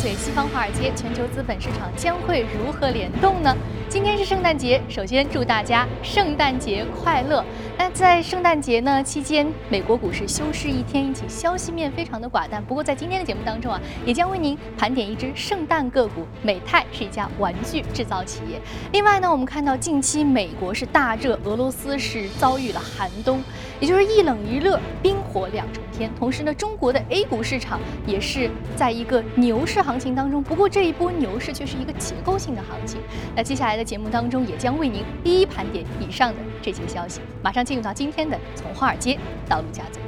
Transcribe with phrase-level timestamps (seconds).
[0.00, 3.54] 随西方华尔街，全球资本市场将会如何联动呢？
[3.90, 7.44] 今天是圣诞节，首先祝大家圣诞节快乐。
[7.76, 12.64] 那在圣诞节呢期间，美国股市休市一天，引起消息面非常的寡淡。
[12.64, 18.60] 不过在今天的节目当中啊，也将为您盘点一只圣诞个股，美泰是一家玩具制造企业。
[18.92, 23.42] 另外呢，我们看到近期美国是大热，俄罗斯是遭遇了寒冬，
[23.80, 26.08] 也就是一冷一热，冰火两重天。
[26.16, 33.00] 同时呢，中国的 A 股市场也是在一个牛市行情当中，不过这一波牛市却是一个结构性的行情。
[33.34, 37.18] 那接下来在节目当中，也将为您一一盘点以上的这些消息。
[37.42, 40.02] 马上进入到今天的从华尔街到陆家嘴。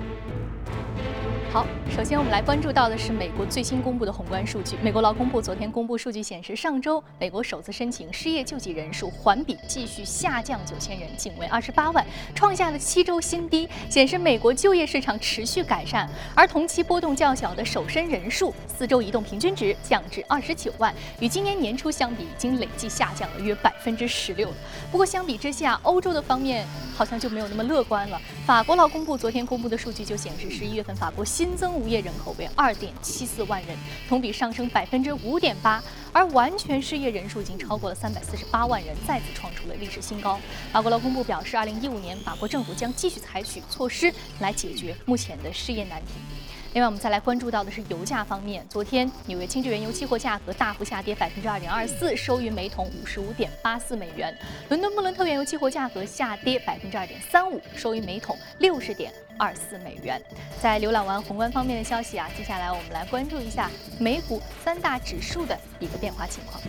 [1.52, 4.74] 好，首先我们来关注到的是美国最新公布的宏观数据。
[4.83, 12.02] 美国劳工部昨天公布数据显示，上周美国首次申请失业救济人数环比继续下降九千人，仅为二十八万，
[12.34, 16.09] 创下了七周新低，显示美国就业市场持续改善。
[16.34, 24.48] 而同期波动较小的首申人数四周移动平均值降至二十九万，与今年年初相比，已经累计下降了约百分之十六。
[24.91, 26.66] 不过相比之下，欧洲的方面
[26.97, 28.19] 好像就没有那么乐观了。
[28.47, 33.76] 法国劳工部昨天公布的数据就显示，十一月份法国新新增无业人口为二点七四万人，
[34.08, 40.38] 同比上升百分之五点八，而完全失业人数已经超过了三百四十八万人，再次创出了历史新高。
[40.72, 46.12] 法国劳工部表示，二零一五年法国政府将继续采取措施来解决目前的失业难题。
[46.74, 48.64] 另外，我们再来关注到的是油价方面。
[48.70, 54.32] 昨天，纽约轻质原油期货价格大幅下跌百分之二点二四，收于每桶五十五点八四美元。
[54.68, 60.22] 伦敦布伦特原油期货价格下跌百分之二点三五，收于每桶六十点二四美元。
[60.60, 66.62] 在浏览完宏观方面的消息啊，接下来我们来关注一下美股三大指数的一个变化情况。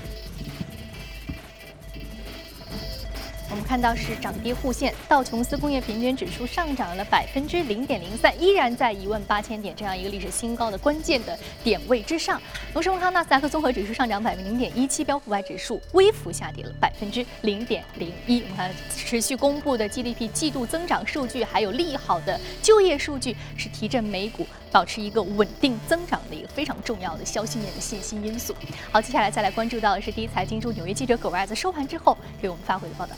[3.53, 12.41] 我们看到是涨跌互现，道琼斯工业平均指数上涨了百分之零点零三，依然在一万八千点这样一个历史新高的关键的点位之上。
[12.73, 18.41] 同时，我们看纳斯达克综合指数上涨百分之零点一七，标普五百指数微幅下跌了百分之零点零一。
[18.41, 28.55] 我们看持续公布的 GDP 季度增长数据，还有利好的就业数据，是提振美股保持一个稳定增长的一个非常重要的消息面的信心因素。
[28.91, 33.15] 好，接下来再来关注到的是第一财经驻纽约记者葛尔在收盘之后给我们发回的报道。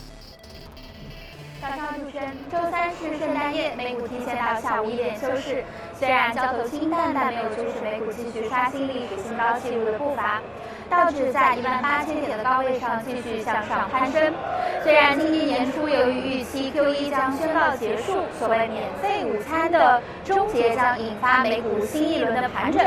[1.66, 5.64] 早上主持人，周三是圣诞夜，美股提前到下午一点休市。
[5.98, 10.40] 虽然交投清淡，但没有阻止美股继续刷新历史新高纪录的步伐。
[10.88, 14.32] 道指在一万八千点的高位上继续向上攀升。
[14.84, 22.80] 虽然今年年初由于预期 QE 将宣告结束，所谓免费午餐的终结将引发美股新一轮的盘整，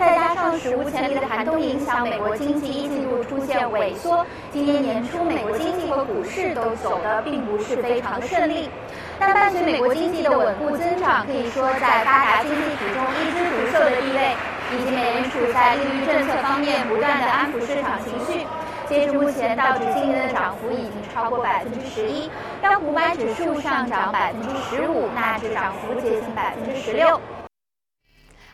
[0.00, 8.70] 再加上史无前例的寒冬影响美国经济一季度出现萎缩，今年年初美国经济和股市都走得并不是非常的顺利。
[9.18, 14.34] 但伴随美国经济的稳步增长，可以说在发达经济体中一枝独秀的地位。
[14.72, 18.46] 以及美联储在利率政策方面不断的安抚市场情绪。
[18.88, 27.20] 截至目前，道指今年的涨幅已经超过百分之十一，标普五百指数上涨百分之十五，纳指涨幅接近百分之十六。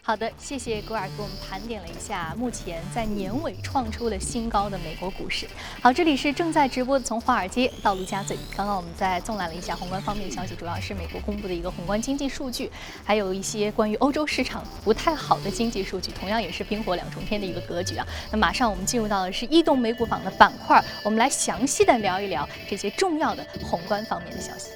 [0.06, 5.48] 好的，谢谢格尔给我们盘点了一下目前在年尾创出了新高的美国股市。
[5.82, 8.36] 好，这里是正在直播的从华尔街到陆家嘴。
[8.56, 12.70] 刚刚我们在纵览了一下宏观方面的消息，主要是美国公布的一个宏观经济数据，
[13.02, 18.06] 还有一些关于欧洲市场不太好的经济数据，同样也是冰火两重天的一个格局啊。
[18.30, 24.70] 那马上我们进入到的是异动美股榜的板块，我们来详细的聊一聊这些重要的宏观方面的消息。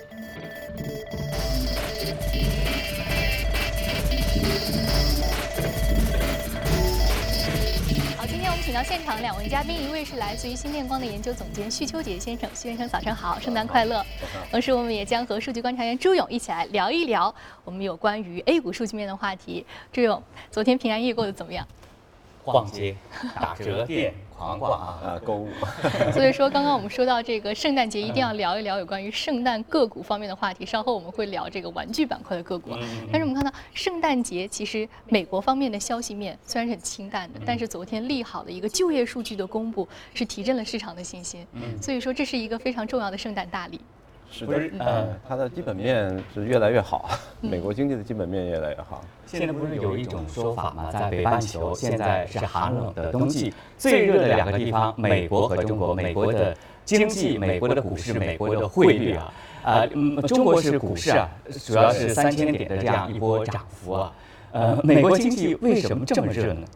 [8.70, 14.06] 请到现场两位嘉宾，一位是来自于新电光的研究总监徐秋杰先生，徐先生早上好，圣诞快乐。
[14.48, 19.66] 同时，我们也将和数据观察员朱勇一起来聊一聊我们有关于 A 股数据面的话题。
[19.92, 20.22] 朱勇，
[20.52, 21.66] 昨天平安夜过得怎么样？
[22.44, 22.96] 逛街、
[23.34, 24.14] 打折店。
[24.40, 25.50] 狂逛啊，呃，购物。
[26.14, 30.64] 所以说，刚刚我们说到这个圣诞节，一定要聊一聊有关于圣诞个股方面的话题。
[30.64, 32.70] 稍后我们会聊这个玩具板块的个股。
[33.12, 41.46] 但是我们看到，圣诞节其实美国方面的消息面虽然是很清淡的，但是昨天利好的一个就业数据的公布，是提振了市场的信心。
[41.78, 43.78] 所以说，这是一个非常重要的圣诞大礼。
[44.30, 47.10] 是的，呃，它的基本面是越来越好，
[47.40, 49.02] 美国经济的基本面越来越好。
[49.26, 50.90] 现在不是有一种说法吗？
[50.92, 55.94] 在北半球现在是寒冷的冬季，最热的两个地方，美国和中国。
[55.94, 59.32] 美国的经济、美国的股市、美国的汇率啊，
[59.64, 59.88] 呃，
[60.22, 61.28] 中国是股市啊，
[61.66, 64.12] 主要是三千点的这样一波涨幅啊。
[64.52, 66.66] 呃，美国经济为什么这么热呢？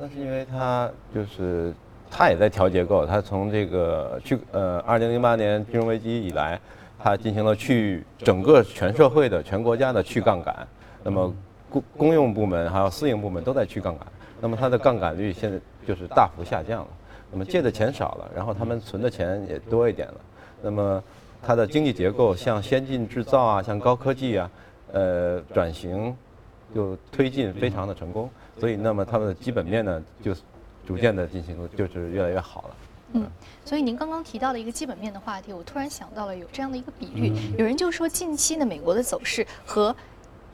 [0.00, 1.72] 那是因为它就是
[2.10, 6.60] 它也在调结构，它从这个去呃二零零八年金融危机以来。
[6.98, 10.66] 它进行了去整个全社会的、全国家的去杠杆，
[11.02, 11.34] 那么
[11.70, 14.06] 公公用部门还有私营部门都在去杠杆，
[14.40, 16.88] 那么它的杠杆率现在就是大幅下降了。
[17.30, 20.14] 那么借的钱少了，然后他们存的钱也多一点了。
[20.62, 21.02] 那么
[21.42, 24.50] 它的经济结构像先进制造啊，像高科技啊，
[24.92, 26.16] 呃，转型
[26.74, 28.30] 就推进非常的成功。
[28.58, 30.34] 所以，那么他们的基本面呢，就
[30.86, 32.76] 逐渐的进行就是越来越好了。
[33.16, 33.30] 嗯，
[33.64, 39.94] 所以您刚刚提到了一个基本面的话题，我突然想到了有这样的一个比喻，有人就说近期的美国的走势和。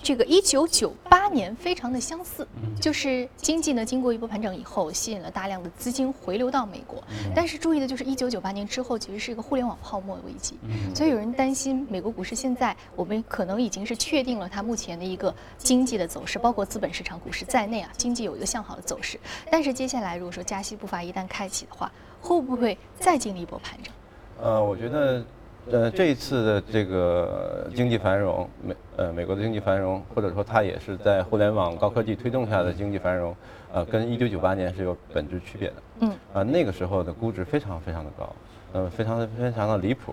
[0.05, 2.45] 这个一九九八年非常的相似，
[2.81, 7.01] 就是经济呢经过一波盘整以后，吸引了大量的资金回流到美国。
[7.37, 10.59] 但是注意的就是一九九八年之后，其实是一个互联网泡沫的危机。
[10.93, 19.17] 所以有人担心美国股市现在我们可能已经是确定了它目前的一个经济的走势，包括资本市场、股市在内啊，经济有一个向好的走势。
[19.53, 21.89] 但是接下来如果说加息步伐一旦开启的话，
[22.23, 23.93] 会不会再经历一波盘整？
[24.41, 25.23] 呃，我觉得。
[25.71, 33.33] 呃，这一次的这个经济繁荣，美呃美国的经济繁荣，或者说它也是在互联网高科技推动下的经济繁荣，
[33.73, 35.75] 呃，跟一九九八年是有本质区别的。
[36.01, 36.11] 嗯。
[36.35, 38.35] 啊，那个时候的估值非常非常的高，
[38.73, 40.13] 呃，非常非常的离谱，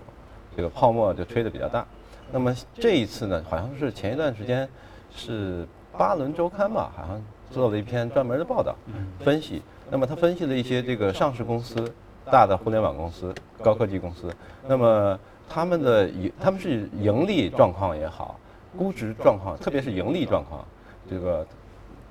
[0.56, 1.84] 这个泡沫就吹得比较大。
[2.30, 4.68] 那么这一次呢，好像是前一段时间
[5.12, 5.66] 是
[5.98, 7.20] 巴伦周刊吧，好像
[7.50, 8.74] 做了一篇专门的报道，
[9.18, 9.62] 分析。
[9.90, 11.92] 那么他分析了一些这个上市公司，
[12.30, 14.34] 大的互联网公司、高科技公司，
[14.66, 15.18] 那么。
[15.52, 18.38] 他们的盈，他们是盈利状况也好，
[18.78, 20.64] 估值状况，特别是盈利状况，
[21.10, 21.44] 这个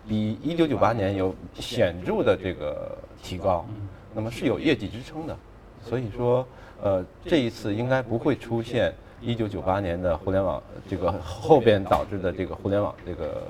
[0.06, 3.66] 比一九九八年有显著的这个提高，
[4.14, 5.34] 那么是有业绩支撑的，
[5.82, 6.46] 所以说，
[6.84, 13.42] 呃，这一次应该不会出现一九九八年的互联网这个后边导致的这个互联网这个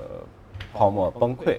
[0.72, 1.58] 泡沫崩溃。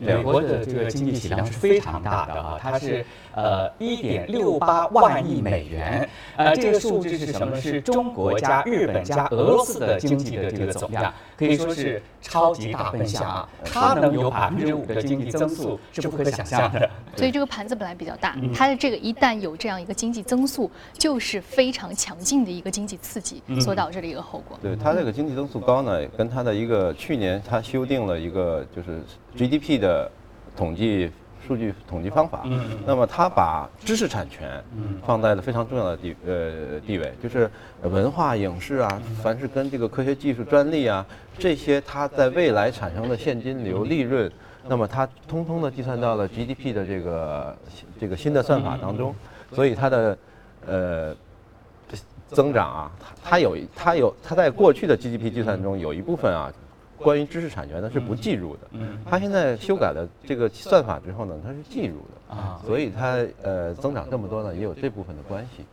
[0.00, 3.04] 美国的这个经济体量是非常大的啊，它是
[3.34, 7.60] 呃一点六八万亿美元，呃这个数字是什么？
[7.60, 13.48] 是中国加日本加俄罗斯的经济的这个总量，可以说是超级大笨象啊！
[13.64, 16.90] 它能有百分之五的经济增速是不可想象的。
[17.16, 24.58] 所以这个盘子本来比较大，它的这个一旦有这样一个经济增速，就是非常强劲的一个经济刺激所导致的一个后果。
[24.60, 29.00] 对它这个经济增速高呢，跟它的一个去年它修订了一个就是。
[29.36, 30.10] GDP 的
[30.56, 31.10] 统计
[31.46, 32.44] 数据统计方法，
[32.86, 34.62] 那么它把知识产权
[35.04, 37.50] 放在了非常重要的地呃地位，就是
[37.82, 41.04] 文化影视啊，凡是跟这个科学技术专利啊
[41.36, 44.30] 这些，它在未来产生的现金流利润，
[44.68, 47.56] 那么它通通的计算到了 GDP 的这个
[47.98, 49.12] 这个新的算法当中，
[49.52, 50.18] 所以它的
[50.66, 51.16] 呃
[52.28, 56.52] 增长啊，它有它有它在过去的 GDP 计算中有一部分啊。
[57.02, 65.64] 关于知识产权呢是不计入的，嗯，它现在修改了这个算法之后呢，它是计入的啊，所以它呃增长这么多呢，也有这部分的关系，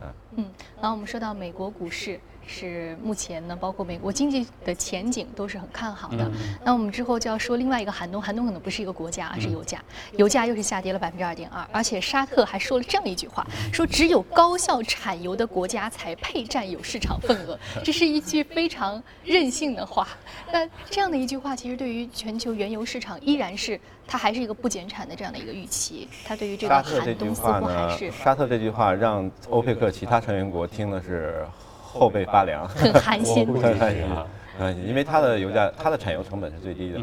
[0.00, 0.46] 啊，嗯，
[0.80, 2.18] 然后我们说到美国股市。
[2.46, 6.30] 是目前呢，包括美国经济的前景都是很看好的。
[6.64, 9.80] 那我们之后就要说另外一个寒冬，寒冬可能不是一个国家，而是油价。
[10.16, 17.58] 油价又是下跌了百分之二点二，而且沙特还说了这样一句话：说只有高效产油的国家才配占有市场份额。
[17.82, 20.06] 这是一句非常任性的话。
[20.52, 26.08] 那这样的一句话，其实对于全球原油市场依然是它还是一个不减产的这样的一个预期。
[26.24, 31.46] 它对于这个寒冬似乎还是沙特这句话让欧佩克其他成员国听的是。
[31.92, 34.26] 后背发凉， 很寒心，很寒心啊！
[34.60, 37.00] 嗯，因为它的油价，它的产油成本是最低的，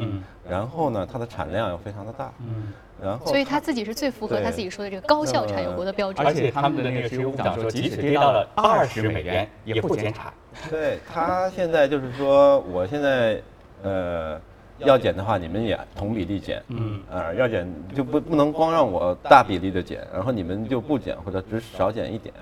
[0.48, 2.72] 然后呢，它的产量又非常的大，嗯，
[3.02, 6.26] 然后，所以它自己是最符合他自己说的这个高效产油国的标准。
[6.26, 10.32] 而且他们的那个石油部长说，即使跌到了二十美元也不减产。
[10.70, 13.42] 对他现在就是说，我现在
[13.82, 14.40] 呃
[14.78, 22.34] 要减的话，你们也同比例减，嗯，啊要减就不不能光让我大比例的减，然后你们就不减或者只少减一点。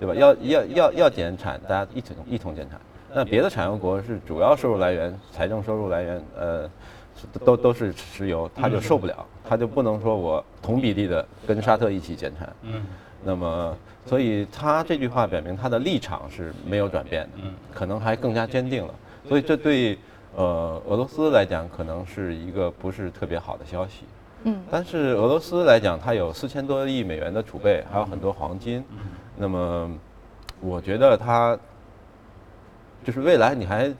[0.00, 0.14] 对吧？
[0.14, 2.80] 要要要要减产，大家一同一同减产。
[3.14, 6.70] 那别的产油国是主要收入来源、财政收入来源，呃，
[7.44, 12.50] 都都是石油，他就受不了，他就不能说我同比例的跟沙特一起减产。
[12.62, 12.82] 嗯。
[13.24, 17.38] 那么，所以他这句话表明他的立场是没有转变的，
[17.72, 18.94] 可能还更加坚定了。
[19.28, 19.96] 所以这对
[20.34, 24.04] 呃俄罗斯来讲，可能是一个不是特别好的消息。
[24.44, 24.60] 嗯。
[24.70, 28.82] 但是俄罗斯来讲，它有四千多亿美元的储备，还有很多黄金。
[29.42, 29.90] 那么，
[30.60, 31.58] 我觉得他
[33.02, 33.92] 就是未来你还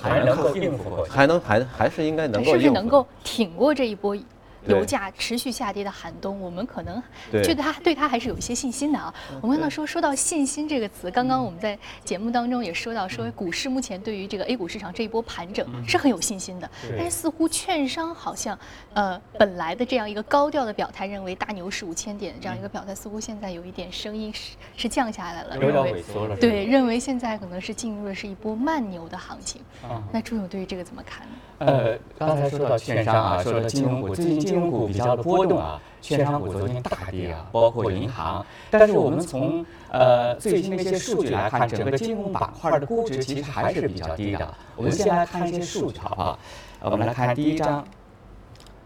[0.00, 4.16] 还能够应付，还能还还是应该能够是不是能够挺过这一波
[4.66, 7.42] 油价持续下跌的寒冬，我们可能对。
[7.44, 9.12] 觉得它对它还是有一些信心的啊。
[9.40, 18.58] 我们刚才说说到信心这个词，刚刚我们在节目当中也说到，说股市目前对于这个 A 股市场这一波盘整是很有信心的，但是似乎券商好像
[18.94, 26.36] 呃本来的这样一个高调的表态，认为大牛市五千点这样一个表态，似乎现在有一点声音是是降下来了，有点认为萎缩了。
[26.36, 29.62] 对，认为现在可能是进入的是一波慢牛的行情。
[29.82, 31.32] 啊那朱勇对于这个怎么看呢？
[31.58, 38.44] 呃，刚才说到券商啊，说到金融股，最近金融股比较的波动啊，券商股昨天大跌啊，包括银行。
[38.70, 44.54] 但是我们从呃最新的一些数据来看，整个金融板块的估值其实还是比较低的。
[44.76, 46.38] 我们先来看一些数据好不好？
[46.80, 47.84] 呃我们来看第一张，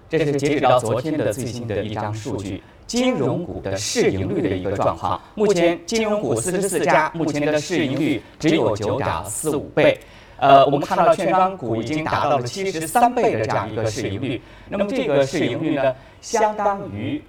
[0.09, 2.63] 这是截止到昨天的最新的一张数据。
[2.87, 9.99] 金融股的市盈率的一个状况，目前金融股四十四家，目前的市盈率只有九点四五倍。
[10.43, 17.23] 呃，我们看到券商股已经达到了七十三倍的这样一个市盈率，那么这个市盈率呢，相当于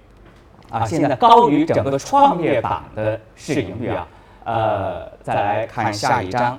[0.68, 4.08] 啊，现在高于整个创业板的市盈率啊。
[4.46, 6.58] 呃，再来看下一张，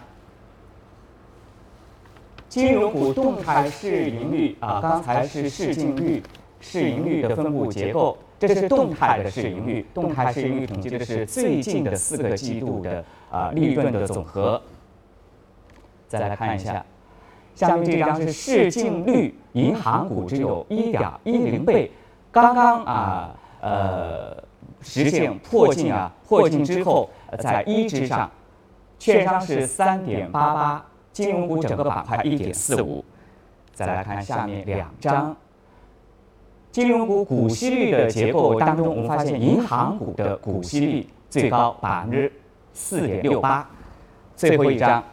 [2.47, 6.24] 金融股动态市盈率啊，刚才是市净率、
[6.62, 9.85] 市盈率的分布结构，这是动态的市盈率。
[9.93, 14.62] 动态市盈率统计的是最近的四个季度的啊利润的总和。
[16.17, 16.84] 再来看一下，
[17.53, 21.91] 下面这张是市净率，银行股只有一点一零倍，
[22.31, 24.36] 刚刚啊呃
[24.81, 28.29] 实现破净啊，破净之后在一之上，
[28.98, 33.03] 券商是三点八八，金融股整个板块一点四五。
[33.74, 35.36] 再来看下面两张，
[36.72, 42.31] 金融股股息率的结构当中，我们发现银行股的股息率最高百分之
[42.74, 43.67] 四点六八。
[44.36, 45.03] 最后一张。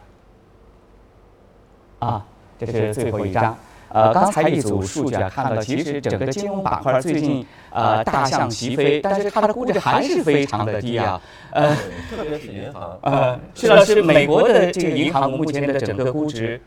[2.03, 2.25] 啊，
[2.59, 3.55] 这是最后一张。
[3.89, 11.21] 呃，刚才一组数据啊，看到其实整个金融板块最近呃大象齐飞，但是它的估值还是非常的低啊。
[11.51, 11.75] 呃
[12.09, 16.59] 特别是银行，呃，是老师，美国的这个银行目前的整个估值，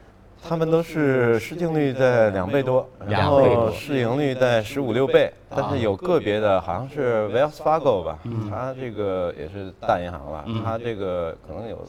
[0.49, 11.85] 他们都是市净率在两倍多，然后市盈率在十五六倍，但是有个别的，好像是 Wells Fargo 吧，它这个也是大银行了，它这个可能有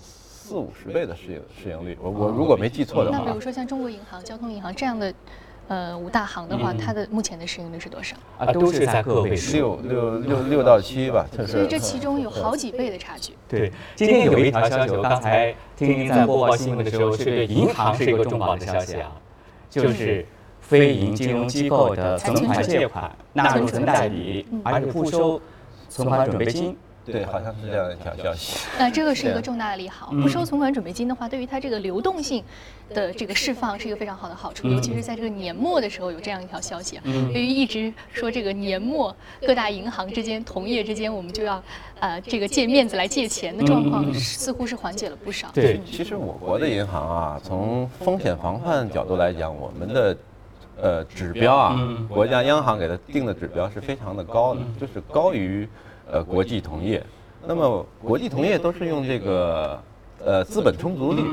[0.47, 5.13] 四五十倍的市盈市盈率，我我如果没记错的话那比如，说像中国银行、交通银行这样的，
[5.67, 8.15] 呃五大行的话，它的目前的市盈率是多少？
[8.37, 9.57] 啊，都是在个位数。
[9.57, 13.33] 六六六六到七吧，就所以这其中有好几倍的差距。
[13.49, 19.11] 对，今天有一条消息，我刚才听您在播报新闻的时候，是对银行是一个重磅的消息啊，
[19.69, 20.25] 就是
[20.61, 25.41] 非银金融机构的存款借款纳入存贷比，而且不收
[25.89, 26.77] 存款准备金。
[27.11, 28.67] 对，好像是这样一条消息。
[28.77, 30.09] 那这个是一个重大的利好。
[30.11, 32.43] 嗯不收存款准备金的话，对于它这个流动性
[32.93, 37.03] 的这个释放是一个非常好的好处，嗯尤其是在这个年末的时候有这样一条消息啊。
[37.05, 41.61] 嗯由于一直说这个年末各大银行之间、同业之间，我们就要
[41.99, 45.49] 呃这个借面子来借钱的状况，似乎是缓解了不少。
[45.53, 50.17] 对嗯其实我国的银行啊，从风险防范角度来讲，我们的
[50.81, 55.67] 呃指标啊，嗯国家央行给它定的指标是非常的高的，就是高于
[56.11, 57.03] 呃国际同业。
[57.45, 59.79] 那么国际同业都是用这个
[60.25, 61.23] 呃资本充足率，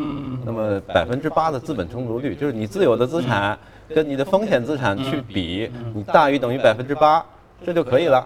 [0.44, 7.24] 那么百分之八的资本充足率，就是你自有的资产跟你的风险资产去比，你大于等于百分之八，
[7.64, 8.24] 这就可以了。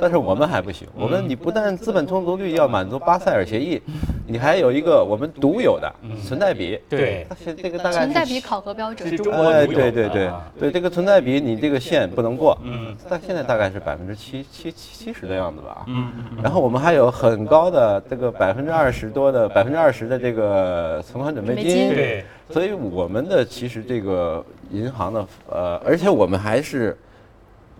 [0.00, 3.80] 但是我们还不行，我们你不但资本充足率要满足巴塞尔协议，
[4.26, 5.92] 你还有一个我们独有的
[6.26, 6.80] 存在比。
[6.88, 9.08] 对，它是这个大概是存贷比考核标准。
[9.08, 9.16] 是。
[9.16, 10.24] 中国哎，对对对。
[10.24, 10.50] 的啊。
[10.58, 12.96] 对，这个存在比你这个线不能过，嗯。
[13.08, 15.84] 但现在大概是百分之七七七十的样子吧。
[15.86, 21.64] 嗯嗯然后我们还有很高的这个百分之二十多的百分之二十的这个存款准备金。
[21.64, 26.96] 金，对，所以我们的其实这个银行的呃，而且我们还是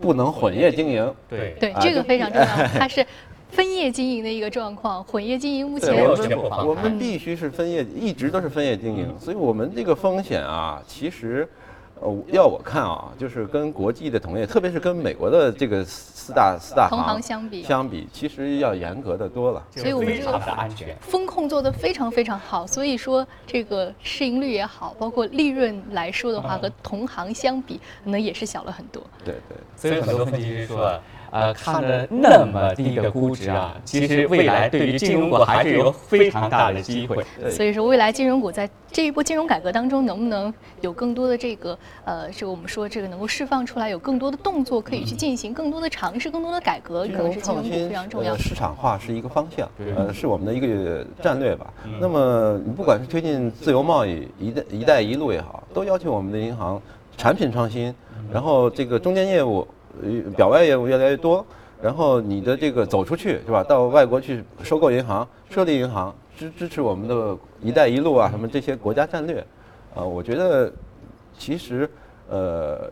[0.00, 1.56] 不能混业经营，对。
[1.60, 2.46] 对，啊这个非常重要，
[2.78, 3.04] 它是
[3.50, 11.48] 分业经营的一个状况，混业经营目前没有我们我们必须是分业，一直都是分业经营，所以我们这个风险啊，其实。
[12.02, 19.62] 呃，要我看啊，就是跟国际的同业，特别是跟美国的这个四大四大同行行相比，相比，其实要严格的多了。
[19.70, 20.96] 所以我们这个非常的安全。
[21.00, 29.00] 风控做得非常非常好，所以说这个市盈率也好，包括利润来说的话，和同行相比，可能也是小了很多。
[29.24, 29.56] 对对。
[29.76, 31.00] 所以很多分析师说，
[31.32, 37.24] 呃，看的那么低的估值啊，其实未来对于金融股还是有非常大的机会。
[37.50, 48.38] 所以说，未来金融股在这一波金融改革当中，能不能有更多的这个呃，这个我们说这个能够释放出来，有更多的动作可以去进行，更多的尝试，更多的改革，可能是金融股非常重要呃。
[48.38, 51.92] 市场化是一个方向，呃，是我们的一个战略吧嗯。
[51.98, 56.78] 那么你不管是推进自由贸易、一带一带一路也好，都要求我们的银行
[57.16, 57.94] 产品创新，
[58.30, 59.81] 然后这个中间业务呃
[60.36, 61.44] 表外业务越来越多，
[61.80, 63.62] 然后你的这个走出去是吧？
[63.62, 69.44] 到外国去收购银行、设立银行，支支持我们的一带一路啊什么这些国家战略，
[69.94, 70.72] 啊，我觉得
[71.38, 71.88] 其实
[72.28, 72.90] 呃。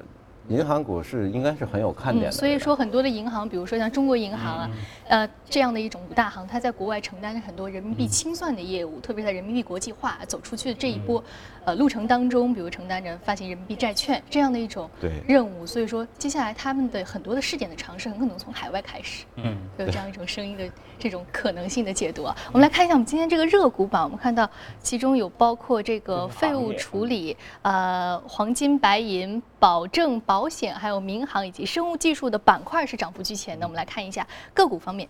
[0.50, 4.71] 银行股是应该是很有看点的，所以说很多的银行，比如说像中国银行啊，
[5.09, 11.23] 呃这样的一种五大行，它在国外承担着很多人民币清算的业务，特别在人民币国际化走出去的这一波，
[11.64, 14.90] 呃路程当中，比如承担着发行人民币债券这样的一种
[15.26, 22.37] 任务，所以说接下来他们的很多的试点的尝试很可能从海外开始，嗯，有这样一种声音的这种可能性的解读啊。
[22.49, 30.49] 我们来看一下我们今天这个热股榜，我们看到其中有包括这个废物处理、呃黄金白银、保证保。
[30.49, 33.64] 险、还有民航以及生物技术的板块是涨幅居前的。
[33.64, 35.09] 我们来看一下个股方面，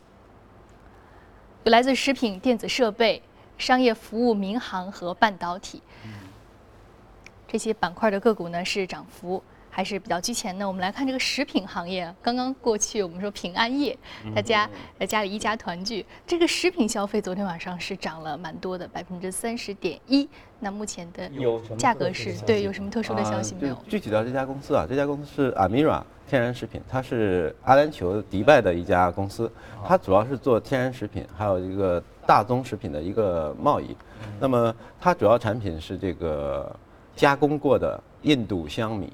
[1.64, 3.23] 有来自食品、电子设备、
[3.57, 5.83] 商业服务、民航和半导体
[7.49, 9.42] 这些板块的个股呢是涨幅。
[9.70, 10.66] 还是比较居前的。
[10.66, 13.96] 我们来看这个食品行业，刚刚过去我们说平安夜，
[14.34, 20.28] 大家在家里一家团聚，这个食品消费昨天晚上是涨了蛮多的，百分之三十点一。
[20.58, 21.30] 那目前的
[21.78, 23.74] 价格是对有什么特殊的消息没有？
[23.88, 29.50] 具体到这家公司啊，这家公司是 Amira 天然食品，它是阿联酋迪拜的一家公司，
[29.86, 33.96] 它主要是做天然食品，还有一个大宗食品的一个贸易。
[34.38, 36.74] 那么它主要产品是这个
[37.16, 39.10] 加工过的印度香米。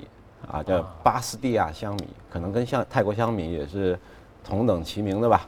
[0.51, 3.99] 啊，叫巴斯蒂亚香米，可能跟像泰国香米也是
[4.45, 5.47] 同等齐名的吧。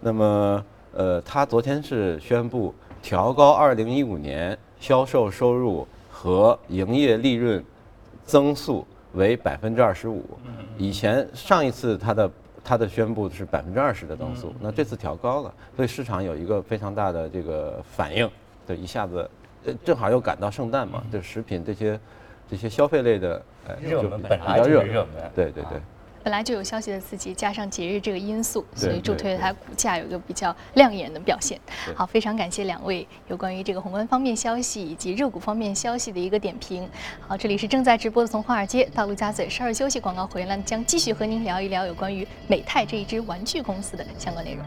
[0.00, 7.62] 那么，呃，他昨天是宣布调高2015年销售收入和营业利润
[8.24, 10.24] 增速为百分之二十五。
[10.76, 12.30] 以前上一次他的
[12.64, 18.30] 他的宣布是百分之二十的增速，那这次调高了，所以市场有一个非常大的这个反应，
[18.66, 19.28] 对，一下子
[19.66, 22.00] 呃正好又赶到圣诞嘛，就食品这些。
[22.50, 23.42] 这些消费类的，
[23.80, 25.78] 热门本来就热门，对对对，
[26.22, 31.58] 本来就有消息的刺激，加上节日这个因素，所以助推了它股价有一个比较亮眼的表现。
[31.94, 36.88] 好，非常感谢两位有关于这个宏观方面消息以及热股方面消息的一个点评。
[37.20, 44.64] 好，这里是正在直播的从华尔街到陆家嘴，稍事休息，广告回来将继续和您聊一聊有关于美泰这一支玩具公司的相关内容。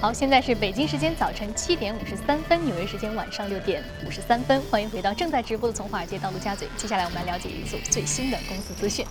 [0.00, 4.58] 好，现在是北京时间早晨七点五十三分，纽约时间晚上六点五十三分。
[4.70, 6.66] 欢迎回到正在直播的从华尔街到陆家嘴。
[6.74, 9.04] 接下来我们来了解一组最新的公司资讯。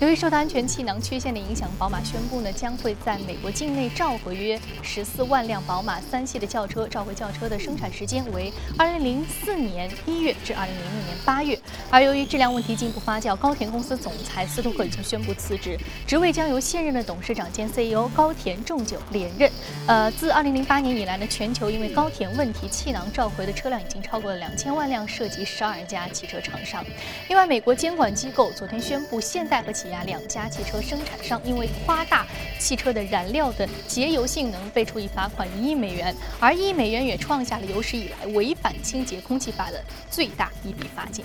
[0.00, 11.58] 由于受到安全气囊缺陷的影响，宝马宣布呢将会在美国境内召回约十四万辆宝马三系的轿车，召回轿车的生产时间为二零零四年一月至二零零六年八月。
[11.90, 19.50] 而由于质量问题进一步发酵，高田公司总裁斯托克已经宣布辞职，职位将由现任的董事长兼 CEO 高田重久连任。
[19.88, 26.84] 呃，自二零零八年以来呢，全球因为高铁问题气囊召回的车辆已经超过了两千万辆，涉及十二家汽车厂商。
[27.28, 32.26] 另外，美国监管机构昨天宣布，现代和起亚两家汽车生产商因为夸大
[32.58, 41.24] 汽车的燃料的节油性能，被处以罚款一亿美元，而一亿美元也创下了有史以来违反清洁空气法的最大一笔罚金。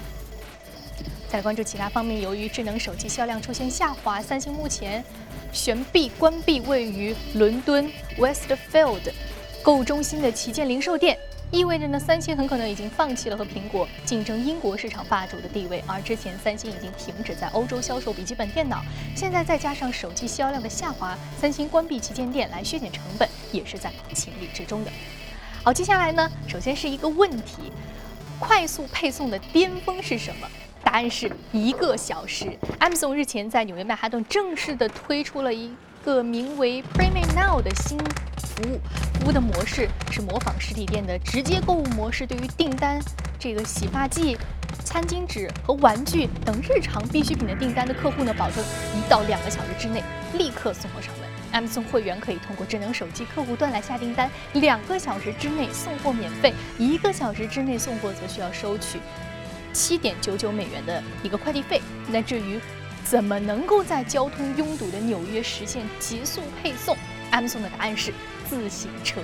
[1.27, 5.03] 再关注其他方面，由于智能手机销量出现下滑，三星目前。
[5.51, 9.11] 悬臂关闭位于伦敦 Westfield
[9.61, 11.17] 购物中心的旗舰零售店，
[11.51, 15.83] 意味着呢，三星很可能已经放弃了和苹果竞争英国市场霸主的地位。
[15.85, 18.81] 而之前三星已经停止在欧洲销售笔记本电脑，
[19.15, 24.91] 现在再加上手机销量的下滑，三星关闭旗舰店来削减成本，也是在情理之中的。
[25.63, 27.71] 好，接下来呢，首先是一个问题：
[28.39, 30.47] 快速配送的巅峰是什么？
[30.83, 32.57] 答案是一个小时。
[32.79, 38.79] Amazon 日前在纽约曼哈顿正式的推出了一个名为 Prime Now 的新服务，
[39.19, 42.99] 服务的模式是模仿实体店的直接购物模式，对于订单
[43.39, 44.37] 这个洗发剂、
[44.83, 48.63] 餐巾纸和玩具等日常必需品的订单的客户呢，保证
[48.95, 50.03] 一到两个小时之内
[50.37, 51.29] 立刻送货上门。
[51.53, 58.99] Amazon 会员可以通过智能手机客户端来下订单，两个小时之内送货免费，一个小时之内送货则需要收取。
[59.73, 61.81] 七点九九美元的一个快递费。
[62.09, 62.59] 那至于
[63.03, 66.95] 怎么能够在交通拥堵的纽约实现极速配送
[67.31, 68.13] ，Amazon 的答案是
[68.49, 69.21] 自行车。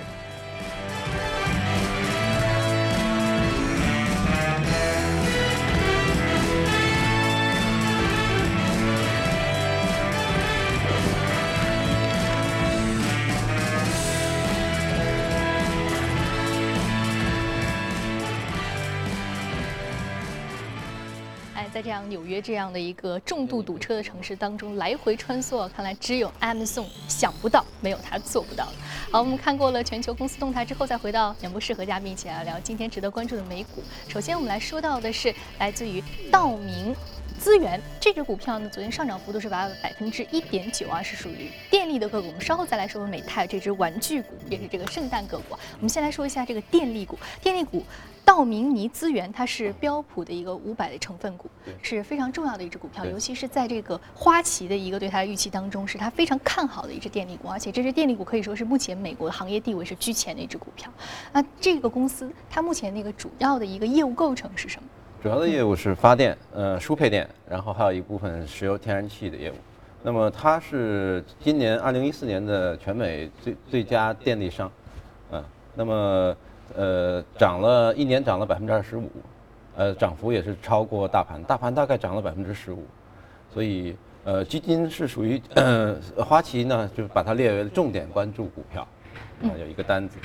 [21.77, 28.65] 在这样纽约这样的一个重度堵车的城市当中来回穿梭，看来只有 Amazon 想不到，没有他做不到。
[29.11, 33.83] 好，我们看过了全球公司动态之后，再回到演播室和嘉宾一起来聊今天值得关注的美股。
[34.07, 36.95] 首先，我们来说到的是来自于道明。
[37.47, 42.27] 资源这只股票呢，昨天上涨幅度是达百分之一点九啊，是属于电力的个股。
[42.27, 45.55] 我们稍后再来说说美泰这只玩具股，也是这个圣诞个股。
[45.75, 47.81] 我们先来说一下这个电力股，电力股。
[48.25, 51.49] 道明尼资源，它是标普的一个五百的成分股，
[51.81, 60.91] 是非常重要的一只股票，尤其是在这个花旗的一个对它的预期当中，是它非常看好的一只电力股，而且这只电力股可以说是目前美国行业地位是居前的一只股票。
[61.31, 64.89] 那这个公司它目前那个主要的一个业务构成是什么？
[65.21, 69.55] 主要的业务是发电，呃，输配电，然后还有一部分石油天然气的业务。
[70.03, 74.71] 那么它是今年二零一四年的全美最最佳电力商，
[75.31, 75.43] 嗯，
[75.75, 76.35] 那么。
[76.75, 79.09] 呃，涨了一年，涨了百分之二十五，
[79.77, 82.83] 呃，涨幅也是超过大盘，大盘大概涨了百分之十五，
[83.53, 88.85] 所以呃，基金是属于呃花旗呢，就把它列为重点关注股票，
[89.43, 90.17] 啊，有一个单子，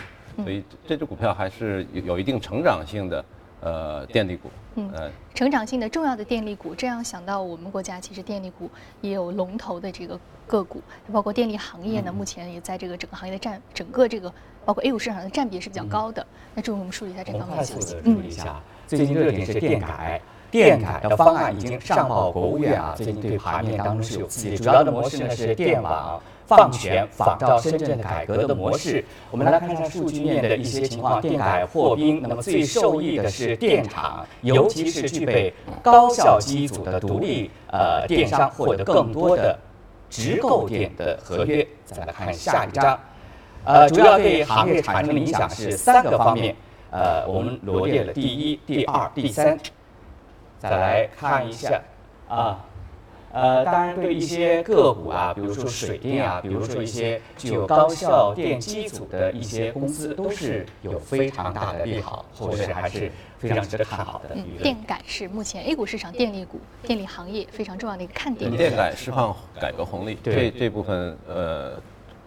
[0.43, 3.25] 所以这只股票还是有有一定成长性的。
[3.63, 4.91] 呃，电力股，嗯，
[5.35, 8.69] 成长性的重要的电力股，这样想到我们国家其实电力股
[9.01, 14.29] 也有龙头的这个个股，包括电力行业呢，目前也在这个整个行业的占整个这个
[14.65, 16.27] 包括 A 股市场的占比是比较高的。
[16.57, 17.97] 那注意我们梳理一下这方面的信息。
[18.03, 20.21] 嗯，一下，最近热点是电改，
[20.51, 24.57] 电改的方案已经上报国务院啊，最近对盘面当中是有刺激。
[24.59, 26.21] 主要的模式呢是电网。
[26.57, 31.19] 放权仿照深圳改革的模式，我们来看一下数据面的一些情况。
[31.19, 39.59] 电改获兵，那么最受益的是电厂，尤其是具备高效机组的独立呃电商获得更多的
[40.11, 41.67] 直购电的合约。
[41.87, 42.99] 再来看下一章，
[43.65, 46.55] 呃，主要对行业产生的影响是三个方面，
[46.91, 49.59] 呃，我们罗列了第一、第二、第三。
[50.59, 51.81] 再来看一下
[52.29, 52.59] 啊。
[53.33, 64.35] 呃，当然，对一些个股啊，比如说水电啊，比如说一些具有高效电机组的一些公司，都是有非常大的利好，后市还是非常值得看好的。
[64.35, 68.55] 嗯，电改是目前 A 股市场电力股、电力行业非常重要的一个看点。
[68.55, 71.73] 电改释放改革红利，这这部分呃。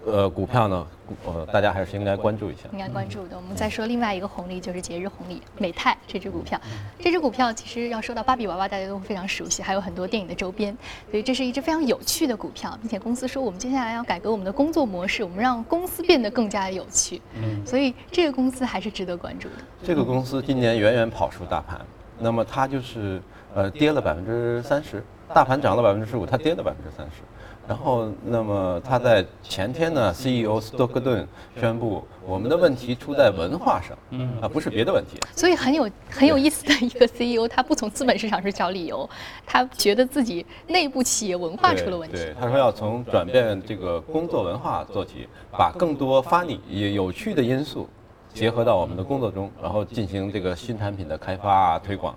[0.06, 0.88] 呃，股票呢，
[1.26, 2.70] 呃，大家还是应该关注一下。
[2.72, 3.36] 应该关注的。
[3.36, 6.60] 我们再说另外一个红利，就是节日红利，美泰这只股票。
[7.00, 10.78] 这只股票其实要说到芭比娃娃，大家都非常熟悉，还有很多电影的周边，
[11.10, 17.20] 所以这是一只非常有趣的股票，并且公司说我们接下来要改革我们的工作模式，我们让公司变得更加有趣。
[17.34, 17.65] 嗯。
[17.65, 19.56] 所以这个公司还是值得关注的。
[19.84, 21.82] 这个公司今年远远跑输大盘，
[22.20, 23.20] 那么它就是
[23.56, 27.22] 呃跌了百分之三十，大盘涨了百分之十五，它跌了百分之三十。
[27.68, 31.28] 然后，那么他在前天呢，CEO 斯托克顿
[31.60, 35.20] 宣布，我们的问题出在文化上，嗯啊，不是别的问题。
[35.36, 39.10] 所以很有很有意思的一个 CEO，他不从资本市场上找理由，
[39.48, 42.18] 他觉得自己内部企业文化出了问题。
[42.18, 46.62] 对，他说要从转变这个工作文化做起，把更多发力、
[46.94, 47.90] 有趣的因素
[48.32, 52.16] 结合到我们的工作中，然后进行这个新产品的开发啊、推广，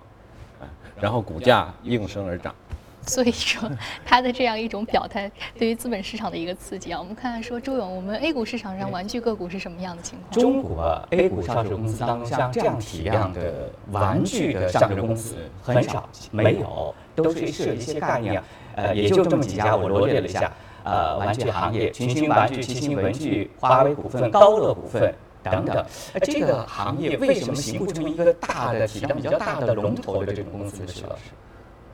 [1.01, 2.53] 然后股价应声而涨。
[3.07, 3.69] 所以说，
[4.05, 6.99] 他的这样一种表态， 对于资本市场的一个刺激啊。
[6.99, 10.31] 我们看看说，周勇，我们 A 股市场上玩具个股是什么样的情况？
[10.31, 18.41] 中国 A 股上市公司当中，像这样体量的玩具的上市公司很少，没有，都是设一些概念。
[18.75, 20.51] 呃，也就这么几家，我罗列了一下。
[20.83, 25.85] 呃，玩具行业，群星玩具、七星文具、华为股份、高乐股份等等。
[26.21, 30.87] 这个行业为什么形不成一个大的体量比较大的龙头的这种公司呢？
[30.87, 31.21] 徐老师？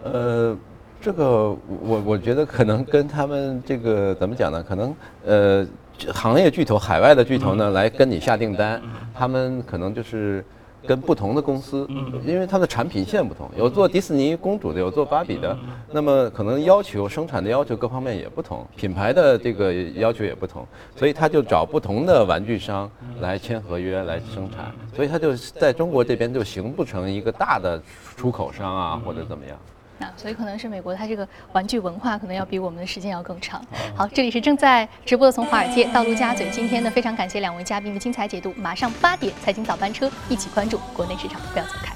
[0.04, 0.58] 呃。
[1.06, 4.66] 这个我我觉得可能跟他们这个怎么讲呢？
[4.68, 5.64] 可能呃，
[6.12, 8.82] 行业巨头、海外的巨头呢来跟你下订单，
[9.14, 10.44] 他们可能就是
[10.84, 11.88] 跟不同的公司，
[12.26, 15.56] 因为它的产品线不同，有做迪士尼公主的，有做芭比的，
[15.92, 20.66] 那么可能要求生产的要求各方面也不同，品牌的这个要求也不同，
[20.96, 22.90] 所以他就找不同的玩具商
[23.22, 27.80] 来签合约来生产，所以他就在中国这边就形不成一个大的
[28.18, 29.56] 出口商啊或者怎么样。
[29.98, 33.66] 那所以可能是美国，它这个玩具文化可能要比我们的时间要更长。
[33.96, 38.54] 好，这里是正在直播的从华尔街到陆家嘴，今天呢非常感谢两位嘉宾的精彩解读。
[38.58, 41.95] 马上八点财经早班车，一起关注国内市场，不要走开。